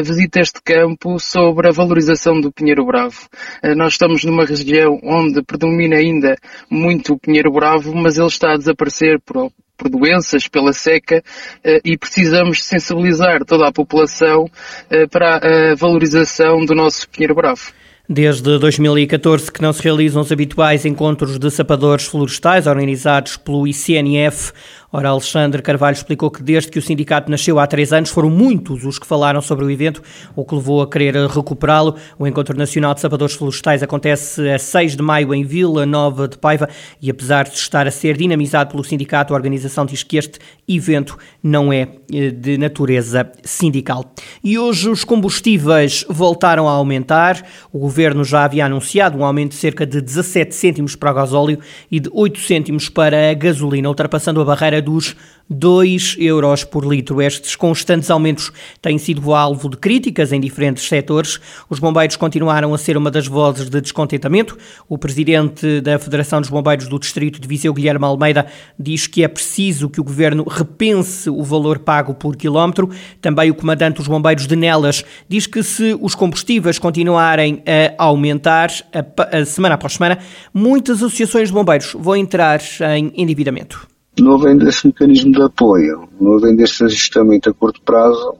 visitas 0.04 0.48
de 0.48 0.60
campo 0.62 1.18
sobre 1.18 1.68
a 1.68 1.72
valorização 1.72 2.40
do 2.40 2.52
pinheiro 2.52 2.84
bravo. 2.84 3.28
Eh, 3.62 3.74
nós 3.74 3.94
estamos 3.94 4.24
numa 4.24 4.44
região 4.44 4.98
onde 5.02 5.42
predomina 5.42 5.96
ainda 5.96 6.36
muito 6.70 7.14
o 7.14 7.18
pinheiro 7.18 7.52
bravo, 7.52 7.94
mas 7.94 8.18
ele 8.18 8.26
está 8.26 8.52
a 8.52 8.56
desaparecer 8.56 9.20
por, 9.20 9.50
por 9.82 9.90
doenças, 9.90 10.46
pela 10.46 10.72
seca, 10.72 11.22
eh, 11.64 11.80
e 11.84 11.98
precisamos 11.98 12.64
sensibilizar 12.64 13.44
toda 13.44 13.68
a 13.68 13.72
população 13.72 14.48
eh, 14.88 15.06
para 15.08 15.36
a 15.36 15.74
valorização 15.74 16.64
do 16.64 16.74
nosso 16.74 17.08
pinheiro 17.08 17.34
bravo. 17.34 17.72
Desde 18.08 18.58
2014 18.58 19.50
que 19.50 19.62
não 19.62 19.72
se 19.72 19.82
realizam 19.82 20.22
os 20.22 20.30
habituais 20.30 20.84
encontros 20.84 21.38
de 21.38 21.50
sapadores 21.50 22.04
florestais 22.04 22.66
organizados 22.66 23.36
pelo 23.36 23.66
ICNF, 23.66 24.52
Ora, 24.94 25.08
Alexandre 25.08 25.62
Carvalho 25.62 25.94
explicou 25.94 26.30
que 26.30 26.42
desde 26.42 26.70
que 26.70 26.78
o 26.78 26.82
sindicato 26.82 27.30
nasceu 27.30 27.58
há 27.58 27.66
três 27.66 27.94
anos 27.94 28.10
foram 28.10 28.28
muitos 28.28 28.84
os 28.84 28.98
que 28.98 29.06
falaram 29.06 29.40
sobre 29.40 29.64
o 29.64 29.70
evento, 29.70 30.02
o 30.36 30.44
que 30.44 30.54
levou 30.54 30.82
a 30.82 30.86
querer 30.86 31.14
recuperá-lo. 31.28 31.96
O 32.18 32.26
Encontro 32.26 32.54
Nacional 32.58 32.92
de 32.92 33.00
Sapadores 33.00 33.34
Florestais 33.34 33.82
acontece 33.82 34.46
a 34.50 34.58
6 34.58 34.96
de 34.96 35.02
maio 35.02 35.32
em 35.32 35.44
Vila 35.44 35.86
Nova 35.86 36.28
de 36.28 36.36
Paiva 36.36 36.68
e 37.00 37.10
apesar 37.10 37.48
de 37.48 37.56
estar 37.56 37.86
a 37.86 37.90
ser 37.90 38.18
dinamizado 38.18 38.72
pelo 38.72 38.84
sindicato, 38.84 39.32
a 39.32 39.36
organização 39.36 39.86
diz 39.86 40.02
que 40.02 40.18
este 40.18 40.38
evento 40.68 41.16
não 41.42 41.72
é 41.72 41.88
eh, 42.12 42.30
de 42.30 42.58
natureza 42.58 43.32
sindical. 43.42 44.12
E 44.44 44.58
hoje 44.58 44.90
os 44.90 45.04
combustíveis 45.04 46.04
voltaram 46.06 46.68
a 46.68 46.72
aumentar. 46.72 47.42
O 47.72 47.78
governo 47.78 48.24
já 48.24 48.44
havia 48.44 48.66
anunciado 48.66 49.16
um 49.16 49.24
aumento 49.24 49.52
de 49.52 49.56
cerca 49.56 49.86
de 49.86 50.02
17 50.02 50.54
cêntimos 50.54 50.94
para 50.94 51.12
o 51.12 51.14
gasóleo 51.14 51.58
e 51.90 51.98
de 51.98 52.10
8 52.12 52.38
cêntimos 52.40 52.90
para 52.90 53.30
a 53.30 53.32
gasolina, 53.32 53.88
ultrapassando 53.88 54.38
a 54.42 54.44
barreira 54.44 54.81
dos 54.82 55.16
2 55.52 56.16
euros 56.18 56.64
por 56.64 56.84
litro. 56.84 57.20
Estes 57.20 57.54
constantes 57.54 58.10
aumentos 58.10 58.50
têm 58.80 58.98
sido 58.98 59.34
alvo 59.34 59.68
de 59.68 59.76
críticas 59.76 60.32
em 60.32 60.40
diferentes 60.40 60.88
setores. 60.88 61.38
Os 61.68 61.78
bombeiros 61.78 62.16
continuaram 62.16 62.72
a 62.72 62.78
ser 62.78 62.96
uma 62.96 63.10
das 63.10 63.26
vozes 63.26 63.68
de 63.68 63.80
descontentamento. 63.80 64.56
O 64.88 64.96
presidente 64.96 65.80
da 65.80 65.98
Federação 65.98 66.40
dos 66.40 66.50
Bombeiros 66.50 66.88
do 66.88 66.98
Distrito 66.98 67.40
de 67.40 67.46
Viseu, 67.46 67.74
Guilherme 67.74 68.04
Almeida, 68.04 68.46
diz 68.78 69.06
que 69.06 69.22
é 69.22 69.28
preciso 69.28 69.90
que 69.90 70.00
o 70.00 70.04
governo 70.04 70.44
repense 70.48 71.28
o 71.28 71.42
valor 71.42 71.78
pago 71.78 72.14
por 72.14 72.36
quilómetro. 72.36 72.88
Também 73.20 73.50
o 73.50 73.54
comandante 73.54 73.96
dos 73.96 74.08
bombeiros 74.08 74.46
de 74.46 74.56
Nelas 74.56 75.04
diz 75.28 75.46
que 75.46 75.62
se 75.62 75.96
os 76.00 76.14
combustíveis 76.14 76.78
continuarem 76.78 77.62
a 77.98 78.04
aumentar 78.04 78.70
a, 78.92 79.38
a 79.38 79.44
semana 79.44 79.74
após 79.74 79.94
semana, 79.94 80.18
muitas 80.52 81.02
associações 81.02 81.48
de 81.48 81.54
bombeiros 81.54 81.94
vão 81.98 82.16
entrar 82.16 82.60
em 82.96 83.12
endividamento 83.16 83.91
não 84.20 84.34
havendo 84.34 84.68
esse 84.68 84.86
mecanismo 84.86 85.32
de 85.32 85.42
apoio, 85.42 86.08
não 86.20 86.34
havendo 86.34 86.62
este 86.62 86.84
ajustamento 86.84 87.50
a 87.50 87.54
curto 87.54 87.80
prazo, 87.82 88.36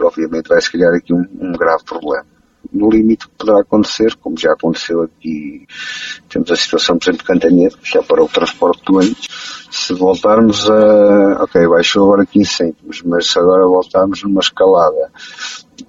obviamente 0.00 0.48
vai-se 0.48 0.70
criar 0.70 0.94
aqui 0.94 1.12
um, 1.12 1.26
um, 1.40 1.52
grave 1.52 1.84
problema. 1.84 2.26
No 2.72 2.90
limite 2.90 3.28
poderá 3.36 3.60
acontecer, 3.60 4.14
como 4.16 4.38
já 4.38 4.52
aconteceu 4.52 5.02
aqui, 5.02 5.66
temos 6.28 6.50
a 6.50 6.56
situação, 6.56 6.98
por 6.98 7.04
exemplo, 7.04 7.18
de 7.18 7.24
Cantanhedo, 7.24 7.78
que 7.78 7.90
já 7.90 8.02
para 8.02 8.22
o 8.22 8.28
transporte 8.28 8.82
doentes, 8.84 9.28
se 9.70 9.94
voltarmos 9.94 10.68
a, 10.68 11.44
ok, 11.44 11.66
baixou 11.66 12.04
agora 12.04 12.26
15 12.26 12.50
cêntimos, 12.50 13.02
mas 13.02 13.30
se 13.30 13.38
agora 13.38 13.66
voltarmos 13.66 14.22
numa 14.22 14.40
escalada 14.40 15.10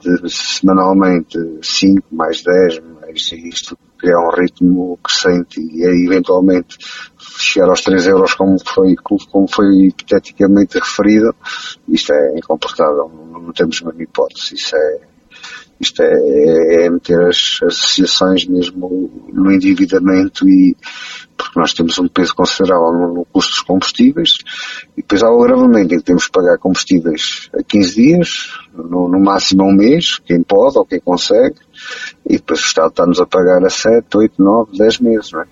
de 0.01 0.29
semanalmente 0.29 1.37
5, 1.61 2.07
mais 2.11 2.41
10, 2.43 2.79
mais 3.01 3.31
isto, 3.31 3.77
criar 3.97 4.19
um 4.19 4.31
ritmo 4.31 4.97
crescente 5.03 5.59
e 5.59 5.85
aí 5.85 6.05
eventualmente 6.05 6.77
chegar 7.49 7.69
aos 7.69 7.81
3 7.81 8.07
euros 8.07 8.33
como 8.33 8.57
foi, 8.59 8.95
como 8.95 9.47
foi 9.47 9.87
hipoteticamente 9.87 10.77
referido, 10.79 11.35
isto 11.87 12.13
é 12.13 12.37
incomportável, 12.37 13.11
não, 13.31 13.51
temos 13.53 13.81
mesmo 13.81 14.01
hipótese, 14.01 14.55
isso 14.55 14.75
é, 14.75 14.99
isto 15.79 16.01
é, 16.03 16.13
é, 16.13 16.85
é 16.85 16.89
meter 16.89 17.21
as 17.27 17.59
associações 17.63 18.45
mesmo 18.45 19.09
no 19.31 19.51
endividamento 19.51 20.47
e 20.47 20.75
porque 21.37 21.57
nós 21.57 21.73
temos 21.73 21.97
um 21.97 22.07
peso 22.07 22.35
considerável 22.35 22.91
no, 22.91 23.13
no 23.13 23.25
custo 23.25 23.51
dos 23.51 23.61
combustíveis 23.61 24.33
e 24.97 25.01
depois 25.01 25.23
há 25.23 25.31
o 25.31 25.41
agravamento 25.41 25.93
em 25.93 25.97
que 25.97 26.03
temos 26.03 26.25
que 26.25 26.31
pagar 26.31 26.57
combustíveis 26.57 27.49
a 27.57 27.63
15 27.63 27.95
dias, 27.95 28.29
no, 28.73 29.07
no 29.07 29.19
máximo 29.19 29.63
a 29.63 29.67
um 29.67 29.73
mês, 29.73 30.19
quem 30.19 30.43
pode 30.43 30.77
ou 30.77 30.85
quem 30.85 30.99
consegue, 30.99 31.55
e 32.25 32.33
depois 32.33 32.59
o 32.59 32.65
Estado 32.65 32.89
está-nos 32.89 33.21
a 33.21 33.25
pagar 33.25 33.65
a 33.65 33.69
7, 33.69 34.05
8, 34.17 34.33
9, 34.37 34.77
10 34.77 34.99
meses, 34.99 35.31
não 35.31 35.41
é? 35.41 35.45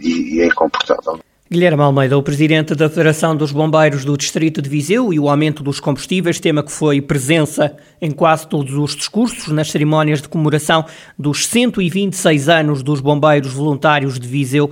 E, 0.00 0.36
e 0.36 0.40
é 0.40 0.46
incomportável. 0.46 1.20
Guilherme 1.50 1.82
Almeida, 1.82 2.18
o 2.18 2.22
presidente 2.22 2.74
da 2.74 2.90
Federação 2.90 3.34
dos 3.34 3.52
Bombeiros 3.52 4.04
do 4.04 4.18
Distrito 4.18 4.60
de 4.60 4.68
Viseu 4.68 5.14
e 5.14 5.18
o 5.18 5.30
aumento 5.30 5.62
dos 5.62 5.80
combustíveis, 5.80 6.38
tema 6.38 6.62
que 6.62 6.70
foi 6.70 7.00
presença 7.00 7.74
em 8.02 8.10
quase 8.10 8.46
todos 8.46 8.74
os 8.74 8.94
discursos 8.94 9.48
nas 9.48 9.70
cerimónias 9.70 10.20
de 10.20 10.28
comemoração 10.28 10.84
dos 11.18 11.46
126 11.46 12.50
anos 12.50 12.82
dos 12.82 13.00
Bombeiros 13.00 13.54
Voluntários 13.54 14.20
de 14.20 14.28
Viseu, 14.28 14.70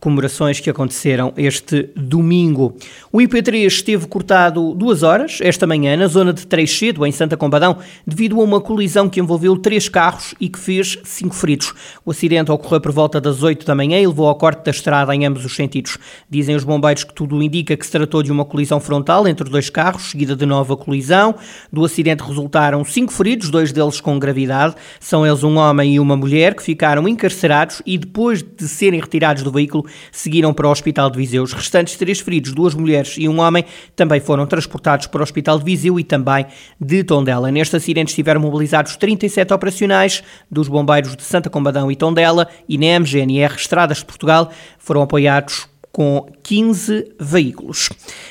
comemorações 0.00 0.58
que 0.58 0.68
aconteceram 0.68 1.32
este 1.36 1.90
domingo. 1.94 2.76
O 3.12 3.18
IP3 3.18 3.64
esteve 3.64 4.08
cortado 4.08 4.74
duas 4.74 5.04
horas 5.04 5.38
esta 5.40 5.64
manhã 5.64 5.96
na 5.96 6.08
zona 6.08 6.32
de 6.32 6.44
Treixedo, 6.44 7.06
em 7.06 7.12
Santa 7.12 7.36
Combadão, 7.36 7.78
devido 8.04 8.40
a 8.40 8.42
uma 8.42 8.60
colisão 8.60 9.08
que 9.08 9.20
envolveu 9.20 9.56
três 9.56 9.88
carros 9.88 10.34
e 10.40 10.48
que 10.48 10.58
fez 10.58 10.98
cinco 11.04 11.36
feridos. 11.36 11.72
O 12.04 12.10
acidente 12.10 12.50
ocorreu 12.50 12.80
por 12.80 12.90
volta 12.90 13.20
das 13.20 13.44
8 13.44 13.64
da 13.64 13.76
manhã 13.76 14.00
e 14.00 14.06
levou 14.08 14.26
ao 14.26 14.34
corte 14.34 14.64
da 14.64 14.72
estrada 14.72 15.14
em 15.14 15.24
ambos 15.24 15.44
os 15.44 15.54
sentidos. 15.54 15.96
Dizem 16.28 16.56
os 16.56 16.64
bombeiros 16.64 17.04
que 17.04 17.14
tudo 17.14 17.42
indica 17.42 17.76
que 17.76 17.84
se 17.84 17.92
tratou 17.92 18.22
de 18.22 18.32
uma 18.32 18.44
colisão 18.44 18.80
frontal 18.80 19.26
entre 19.26 19.48
dois 19.48 19.70
carros, 19.70 20.10
seguida 20.10 20.34
de 20.34 20.46
nova 20.46 20.76
colisão. 20.76 21.34
Do 21.72 21.84
acidente 21.84 22.22
resultaram 22.22 22.84
cinco 22.84 23.12
feridos, 23.12 23.50
dois 23.50 23.72
deles 23.72 24.00
com 24.00 24.18
gravidade. 24.18 24.74
São 25.00 25.26
eles 25.26 25.42
um 25.42 25.56
homem 25.56 25.94
e 25.94 26.00
uma 26.00 26.16
mulher 26.16 26.54
que 26.54 26.62
ficaram 26.62 27.06
encarcerados 27.08 27.82
e, 27.84 27.98
depois 27.98 28.42
de 28.42 28.68
serem 28.68 29.00
retirados 29.00 29.42
do 29.42 29.50
veículo, 29.50 29.86
seguiram 30.10 30.52
para 30.52 30.66
o 30.66 30.70
Hospital 30.70 31.10
de 31.10 31.18
Viseu. 31.18 31.42
Os 31.42 31.52
restantes 31.52 31.96
três 31.96 32.20
feridos, 32.20 32.52
duas 32.52 32.74
mulheres 32.74 33.16
e 33.18 33.28
um 33.28 33.40
homem, 33.40 33.64
também 33.94 34.20
foram 34.20 34.46
transportados 34.46 35.06
para 35.06 35.20
o 35.20 35.22
Hospital 35.22 35.58
de 35.58 35.64
Viseu 35.64 35.98
e 35.98 36.04
também 36.04 36.46
de 36.80 37.04
Tondela. 37.04 37.50
Neste 37.50 37.76
acidente 37.76 38.08
estiveram 38.08 38.40
mobilizados 38.40 38.96
37 38.96 39.52
operacionais 39.52 40.22
dos 40.50 40.68
bombeiros 40.68 41.16
de 41.16 41.22
Santa 41.22 41.50
Combadão 41.50 41.90
e 41.90 41.96
Tondela, 41.96 42.48
INEM, 42.68 43.04
GNR, 43.04 43.54
Estradas 43.54 43.98
de 43.98 44.04
Portugal, 44.04 44.50
foram 44.78 45.02
apoiados 45.02 45.68
com 45.96 46.26
15 46.44 47.16
veículos. 47.18 47.88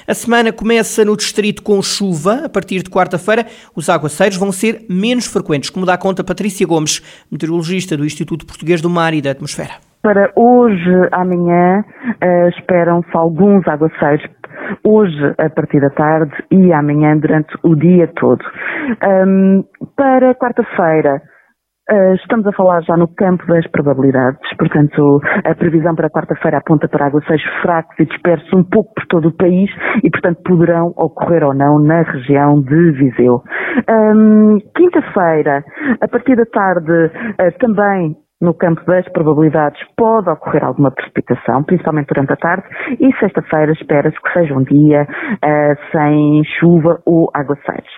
A 0.07 0.13
semana 0.13 0.53
começa 0.53 1.03
no 1.03 1.17
distrito 1.17 1.63
com 1.63 1.81
chuva. 1.81 2.45
A 2.45 2.49
partir 2.49 2.83
de 2.83 2.91
quarta-feira, 2.91 3.47
os 3.75 3.89
aguaceiros 3.89 4.37
vão 4.37 4.51
ser 4.51 4.85
menos 4.87 5.25
frequentes, 5.25 5.71
como 5.71 5.83
dá 5.83 5.97
conta 5.97 6.23
Patrícia 6.23 6.67
Gomes, 6.67 7.01
meteorologista 7.31 7.97
do 7.97 8.05
Instituto 8.05 8.45
Português 8.45 8.83
do 8.83 8.89
Mar 8.89 9.15
e 9.15 9.21
da 9.21 9.31
Atmosfera. 9.31 9.73
Para 10.03 10.31
hoje, 10.35 11.09
amanhã, 11.11 11.83
uh, 12.23 12.49
esperam-se 12.49 13.09
alguns 13.17 13.67
aguaceiros 13.67 14.23
hoje 14.83 15.33
a 15.39 15.49
partir 15.49 15.81
da 15.81 15.89
tarde 15.89 16.35
e 16.51 16.71
amanhã 16.71 17.17
durante 17.17 17.51
o 17.63 17.75
dia 17.75 18.07
todo. 18.15 18.45
Um, 19.27 19.63
para 19.95 20.35
quarta-feira, 20.35 21.19
Uh, 21.91 22.15
estamos 22.15 22.47
a 22.47 22.51
falar 22.51 22.81
já 22.81 22.97
no 22.97 23.07
campo 23.07 23.45
das 23.45 23.67
probabilidades, 23.67 24.41
portanto, 24.57 25.21
a 25.43 25.53
previsão 25.53 25.93
para 25.93 26.09
quarta-feira 26.09 26.57
aponta 26.57 26.87
para 26.87 27.05
aguaceiros 27.05 27.45
fracos 27.61 27.95
e 27.99 28.05
dispersos 28.05 28.51
um 28.53 28.63
pouco 28.63 28.91
por 28.95 29.05
todo 29.05 29.27
o 29.27 29.31
país 29.31 29.69
e, 30.03 30.09
portanto, 30.09 30.41
poderão 30.43 30.87
ocorrer 30.97 31.43
ou 31.43 31.53
não 31.53 31.77
na 31.77 32.01
região 32.01 32.59
de 32.59 32.91
Viseu. 32.91 33.43
Um, 33.87 34.57
Quinta-feira, 34.75 35.63
a 36.01 36.07
partir 36.07 36.35
da 36.35 36.45
tarde, 36.45 36.91
uh, 36.91 37.57
também 37.59 38.15
no 38.41 38.53
campo 38.53 38.83
das 38.85 39.07
probabilidades 39.09 39.79
pode 39.95 40.29
ocorrer 40.29 40.63
alguma 40.63 40.91
precipitação, 40.91 41.63
principalmente 41.63 42.07
durante 42.07 42.33
a 42.33 42.35
tarde, 42.35 42.65
e 42.99 43.13
sexta-feira 43.17 43.71
espera-se 43.71 44.19
que 44.21 44.33
seja 44.33 44.53
um 44.55 44.63
dia 44.63 45.07
uh, 45.07 45.91
sem 45.91 46.43
chuva 46.59 46.99
ou 47.05 47.29
aguaceiros. 47.33 47.89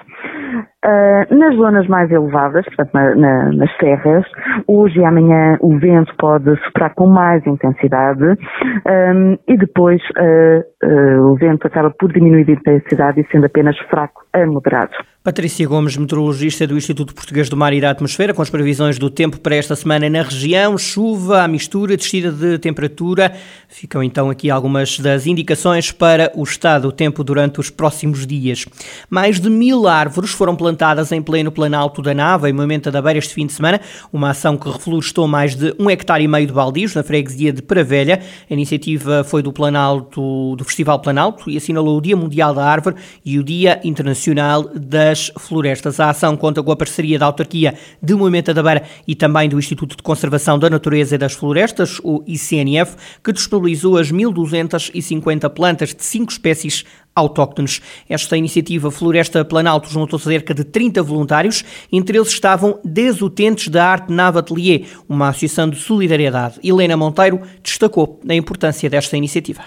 Uh, 0.88 1.36
nas 1.36 1.54
zonas 1.58 1.86
mais 1.88 2.10
elevadas, 2.10 2.64
portanto 2.64 2.92
na, 2.94 3.14
na, 3.14 3.52
nas 3.52 3.70
serras, 3.78 4.24
hoje 4.66 5.00
e 5.00 5.04
amanhã 5.04 5.58
o 5.60 5.78
vento 5.78 6.16
pode 6.18 6.56
soprar 6.64 6.96
com 6.96 7.08
mais 7.08 7.46
intensidade 7.46 8.24
um, 8.24 9.38
e 9.50 9.58
depois 9.58 10.02
uh, 10.18 10.88
uh, 10.88 11.32
o 11.32 11.36
vento 11.36 11.68
acaba 11.68 11.92
por 11.92 12.14
diminuir 12.14 12.46
de 12.46 12.54
intensidade 12.54 13.20
e 13.20 13.28
sendo 13.30 13.48
apenas 13.48 13.78
fraco 13.90 14.24
a 14.32 14.46
moderado. 14.46 14.94
Patrícia 15.28 15.68
Gomes, 15.68 15.98
meteorologista 15.98 16.66
do 16.66 16.78
Instituto 16.78 17.14
Português 17.14 17.50
do 17.50 17.58
Mar 17.58 17.74
e 17.74 17.82
da 17.82 17.90
Atmosfera, 17.90 18.34
com 18.34 18.42
as 18.42 18.50
previsões 18.50 18.98
do 18.98 19.10
tempo 19.10 19.42
para 19.42 19.58
esta 19.58 19.76
semana 19.76 20.10
na 20.10 20.22
região, 20.22 20.78
chuva, 20.78 21.46
mistura, 21.50 21.98
descida 21.98 22.32
de 22.32 22.58
temperatura. 22.58 23.34
Ficam 23.68 24.02
então 24.02 24.30
aqui 24.30 24.50
algumas 24.50 24.98
das 25.00 25.28
indicações 25.28 25.92
para 25.92 26.32
o 26.34 26.44
estado 26.44 26.84
do 26.84 26.92
tempo 26.94 27.26
durante 27.26 27.60
os 27.60 27.70
próximos 27.70 28.26
dias. 28.26 28.66
Mais 29.10 29.38
de 29.38 29.50
mil 29.50 29.86
árvores 29.86 30.32
foram 30.32 30.56
plantadas 30.56 30.77
em 31.12 31.22
pleno 31.22 31.52
Planalto 31.52 32.02
da 32.02 32.14
Nava, 32.14 32.50
em 32.50 32.54
Moimenta 32.54 32.92
da 32.92 33.02
Beira, 33.02 33.20
este 33.20 33.34
fim 33.34 33.46
de 33.46 33.54
semana, 33.54 33.82
uma 34.12 34.30
ação 34.30 34.58
que 34.58 34.70
reflorestou 34.70 35.28
mais 35.28 35.56
de 35.56 35.74
um 35.80 35.90
hectare 35.90 36.24
e 36.24 36.28
meio 36.28 36.46
de 36.46 36.54
baldios 36.54 36.94
na 36.94 37.04
freguesia 37.04 37.52
de 37.52 37.62
Paravelha. 37.62 38.22
A 38.50 38.54
iniciativa 38.54 39.24
foi 39.24 39.42
do 39.42 39.52
Planalto, 39.52 40.56
do 40.56 40.64
Festival 40.64 41.00
Planalto 41.00 41.50
e 41.50 41.58
assinalou 41.58 41.98
o 41.98 42.02
Dia 42.02 42.16
Mundial 42.16 42.54
da 42.54 42.66
Árvore 42.66 42.96
e 43.26 43.40
o 43.40 43.44
Dia 43.44 43.80
Internacional 43.84 44.70
das 44.76 45.32
florestas. 45.40 46.00
A 46.00 46.10
ação 46.10 46.38
conta 46.38 46.62
com 46.62 46.72
a 46.72 46.76
parceria 46.76 47.18
da 47.18 47.26
autarquia 47.26 47.74
de 48.02 48.14
Moimenta 48.14 48.54
da 48.54 48.62
Beira 48.62 48.84
e 49.08 49.16
também 49.16 49.50
do 49.50 49.58
Instituto 49.58 49.98
de 49.98 50.04
Conservação 50.04 50.60
da 50.60 50.70
Natureza 50.70 51.16
e 51.16 51.18
das 51.18 51.34
Florestas, 51.34 52.00
o 52.04 52.24
ICNF, 52.28 52.96
que 53.24 53.34
disponibilizou 53.34 53.98
as 53.98 54.12
1.250 54.12 55.50
plantas 55.50 55.94
de 55.94 56.04
cinco 56.04 56.32
espécies 56.32 56.86
autóctones. 57.18 57.82
Esta 58.10 58.38
iniciativa 58.38 58.92
Floresta 58.92 59.44
Planalto 59.44 59.90
juntou 59.90 60.20
cerca 60.20 60.54
de 60.54 60.64
30 60.64 61.02
voluntários, 61.04 61.64
entre 61.92 62.18
eles 62.18 62.30
estavam 62.30 62.80
10 62.84 63.22
utentes 63.22 63.68
da 63.70 63.86
Arte 63.86 64.12
Nava 64.12 64.40
Atelier, 64.40 64.86
uma 65.10 65.30
associação 65.30 65.70
de 65.70 65.78
solidariedade. 65.78 66.60
Helena 66.64 66.96
Monteiro 66.96 67.42
destacou 67.64 68.20
a 68.28 68.34
importância 68.34 68.90
desta 68.90 69.18
iniciativa. 69.18 69.64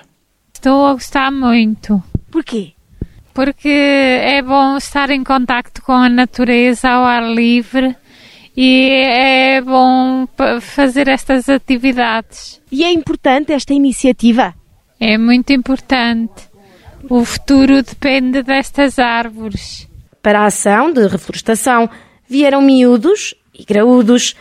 Estou 0.55 0.87
a 0.87 0.93
gostar 0.93 1.31
muito. 1.31 2.03
Porquê? 2.31 2.73
porque 3.33 3.69
é 3.69 4.43
bom 4.43 4.77
estar 4.77 5.09
em 5.09 5.23
contacto 5.25 5.83
com 5.83 5.93
a 5.93 6.09
natureza 6.09 6.91
ao 6.91 7.05
ar 7.05 7.23
livre 7.23 7.97
e 8.57 8.91
é 8.91 9.61
bom 9.61 10.27
fazer 10.61 11.09
estas 11.09 11.49
atividades. 11.49 12.61
E 12.71 12.85
é 12.85 12.93
importante 12.93 13.53
esta 13.53 13.73
iniciativa? 13.73 14.55
É 14.99 15.17
muito 15.17 15.53
importante. 15.53 16.50
O 17.09 17.25
futuro 17.25 17.83
depende 17.83 18.43
destas 18.43 18.99
árvores. 18.99 19.89
Para 20.23 20.41
a 20.41 20.47
ação 20.47 20.93
de 20.93 21.07
reflorestação 21.07 21.89
vieram 22.29 22.61
miúdos 22.61 23.35
e 23.59 23.65
graúdos 23.65 24.35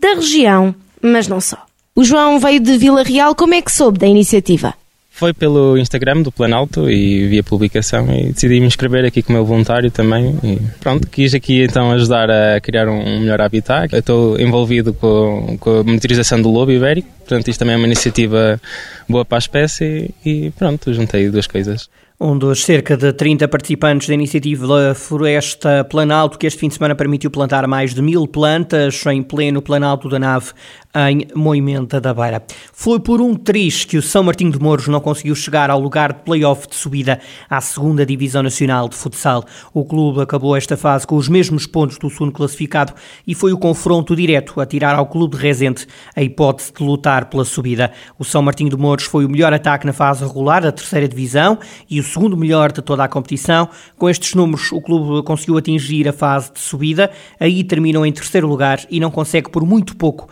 da 0.00 0.14
região, 0.14 0.74
mas 1.02 1.28
não 1.28 1.40
só. 1.40 1.64
O 1.94 2.04
João 2.04 2.38
veio 2.38 2.60
de 2.60 2.76
Vila 2.76 3.02
Real, 3.02 3.34
como 3.34 3.54
é 3.54 3.62
que 3.62 3.72
soube 3.72 3.98
da 3.98 4.06
iniciativa? 4.06 4.74
Foi 5.10 5.32
pelo 5.32 5.78
Instagram 5.78 6.20
do 6.20 6.30
Planalto 6.30 6.90
e 6.90 7.26
vi 7.26 7.38
a 7.38 7.42
publicação 7.42 8.06
e 8.14 8.32
decidi 8.34 8.60
me 8.60 8.66
inscrever 8.66 9.02
aqui 9.06 9.22
como 9.22 9.38
meu 9.38 9.46
voluntário 9.46 9.90
também. 9.90 10.38
E 10.44 10.58
pronto, 10.78 11.08
quis 11.08 11.32
aqui 11.32 11.62
então 11.62 11.90
ajudar 11.92 12.30
a 12.30 12.60
criar 12.60 12.86
um 12.86 13.20
melhor 13.20 13.40
habitat. 13.40 13.94
Eu 13.94 14.00
estou 14.00 14.38
envolvido 14.38 14.92
com, 14.92 15.56
com 15.58 15.80
a 15.80 15.84
monitorização 15.84 16.42
do 16.42 16.50
lobo 16.50 16.70
ibérico, 16.70 17.08
portanto 17.20 17.48
isto 17.48 17.58
também 17.58 17.76
é 17.76 17.78
uma 17.78 17.86
iniciativa 17.86 18.60
boa 19.08 19.24
para 19.24 19.38
a 19.38 19.40
espécie 19.40 20.10
e 20.22 20.50
pronto, 20.50 20.92
juntei 20.92 21.30
duas 21.30 21.46
coisas. 21.46 21.88
Um 22.18 22.38
dos 22.38 22.64
cerca 22.64 22.96
de 22.96 23.12
30 23.12 23.46
participantes 23.46 24.08
da 24.08 24.14
iniciativa 24.14 24.94
Floresta 24.94 25.84
Planalto, 25.84 26.38
que 26.38 26.46
este 26.46 26.58
fim 26.58 26.68
de 26.68 26.72
semana 26.72 26.94
permitiu 26.94 27.30
plantar 27.30 27.66
mais 27.66 27.92
de 27.92 28.00
mil 28.00 28.26
plantas 28.26 29.04
em 29.04 29.22
pleno 29.22 29.60
Planalto 29.60 30.08
da 30.08 30.18
Nave, 30.18 30.52
em 30.96 31.28
Moimenta 31.34 32.00
da 32.00 32.14
Beira. 32.14 32.42
Foi 32.72 32.98
por 32.98 33.20
um 33.20 33.34
triz 33.34 33.84
que 33.84 33.98
o 33.98 34.02
São 34.02 34.22
Martinho 34.22 34.50
de 34.50 34.58
Mouros 34.58 34.88
não 34.88 34.98
conseguiu 34.98 35.34
chegar 35.34 35.68
ao 35.68 35.78
lugar 35.78 36.12
de 36.14 36.20
play-off 36.20 36.66
de 36.66 36.74
subida 36.74 37.20
à 37.50 37.60
segunda 37.60 38.06
Divisão 38.06 38.42
Nacional 38.42 38.88
de 38.88 38.96
Futsal. 38.96 39.44
O 39.74 39.84
clube 39.84 40.22
acabou 40.22 40.56
esta 40.56 40.76
fase 40.76 41.06
com 41.06 41.16
os 41.16 41.28
mesmos 41.28 41.66
pontos 41.66 41.98
do 41.98 42.08
segundo 42.08 42.32
classificado 42.32 42.94
e 43.26 43.34
foi 43.34 43.52
o 43.52 43.58
confronto 43.58 44.16
direto 44.16 44.58
a 44.58 44.64
tirar 44.64 44.94
ao 44.94 45.06
clube 45.06 45.36
de 45.36 45.42
Rezende 45.42 45.86
a 46.14 46.22
hipótese 46.22 46.72
de 46.72 46.82
lutar 46.82 47.26
pela 47.26 47.44
subida. 47.44 47.92
O 48.18 48.24
São 48.24 48.40
Martinho 48.40 48.70
de 48.70 48.76
Mouros 48.76 49.04
foi 49.04 49.26
o 49.26 49.28
melhor 49.28 49.52
ataque 49.52 49.84
na 49.84 49.92
fase 49.92 50.24
regular 50.24 50.62
da 50.62 50.72
terceira 50.72 51.06
divisão 51.06 51.58
e 51.90 52.00
o 52.00 52.02
segundo 52.02 52.36
melhor 52.36 52.72
de 52.72 52.80
toda 52.80 53.04
a 53.04 53.08
competição. 53.08 53.68
Com 53.98 54.08
estes 54.08 54.34
números, 54.34 54.72
o 54.72 54.80
clube 54.80 55.22
conseguiu 55.24 55.58
atingir 55.58 56.08
a 56.08 56.12
fase 56.12 56.52
de 56.52 56.60
subida, 56.60 57.10
aí 57.38 57.62
terminou 57.62 58.06
em 58.06 58.12
terceiro 58.12 58.48
lugar 58.48 58.80
e 58.90 58.98
não 58.98 59.10
consegue 59.10 59.50
por 59.50 59.66
muito 59.66 59.94
pouco 59.94 60.28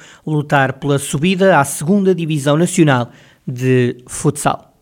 pela 0.75 0.99
subida 0.99 1.59
à 1.59 1.65
segunda 1.65 2.15
Divisão 2.15 2.57
Nacional 2.57 3.11
de 3.47 3.97
Futsal. 4.07 4.74